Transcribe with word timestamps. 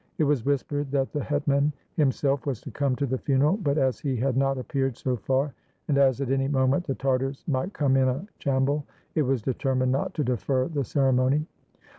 It 0.17 0.23
was 0.23 0.43
whispered 0.47 0.89
that 0.89 1.11
the 1.13 1.23
hetman 1.23 1.73
himself 1.95 2.47
was 2.47 2.59
to 2.61 2.71
come 2.71 2.95
to 2.95 3.05
the 3.05 3.19
funeral; 3.19 3.57
but 3.57 3.77
as 3.77 3.99
he 3.99 4.15
had 4.15 4.35
not 4.35 4.57
appeared 4.57 4.97
so 4.97 5.15
far, 5.15 5.53
and 5.87 5.95
as 5.99 6.19
at 6.21 6.31
any 6.31 6.47
moment 6.47 6.85
the 6.87 6.95
Tartars 6.95 7.43
might 7.47 7.73
come 7.73 7.95
in 7.95 8.07
a 8.07 8.25
chambul, 8.39 8.83
it 9.13 9.21
was 9.21 9.43
determined 9.43 9.91
not 9.91 10.15
to 10.15 10.23
defer 10.23 10.67
the 10.67 10.83
ceremony. 10.83 11.45